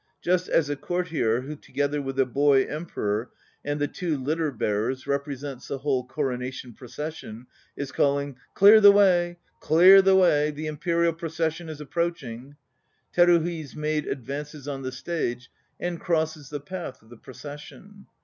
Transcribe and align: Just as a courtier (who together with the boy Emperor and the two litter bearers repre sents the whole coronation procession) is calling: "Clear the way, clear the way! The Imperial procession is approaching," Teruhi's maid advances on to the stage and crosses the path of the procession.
Just 0.19 0.49
as 0.49 0.67
a 0.67 0.75
courtier 0.75 1.41
(who 1.41 1.55
together 1.55 2.01
with 2.01 2.15
the 2.15 2.25
boy 2.25 2.63
Emperor 2.63 3.29
and 3.63 3.79
the 3.79 3.87
two 3.87 4.17
litter 4.17 4.49
bearers 4.51 5.03
repre 5.03 5.37
sents 5.37 5.67
the 5.67 5.77
whole 5.77 6.03
coronation 6.03 6.73
procession) 6.73 7.45
is 7.77 7.91
calling: 7.91 8.35
"Clear 8.55 8.81
the 8.81 8.91
way, 8.91 9.37
clear 9.59 10.01
the 10.01 10.15
way! 10.15 10.49
The 10.49 10.65
Imperial 10.65 11.13
procession 11.13 11.69
is 11.69 11.79
approaching," 11.79 12.55
Teruhi's 13.13 13.75
maid 13.75 14.07
advances 14.07 14.67
on 14.67 14.79
to 14.79 14.85
the 14.85 14.91
stage 14.91 15.51
and 15.79 16.01
crosses 16.01 16.49
the 16.49 16.59
path 16.61 17.03
of 17.03 17.09
the 17.11 17.15
procession. 17.17 18.07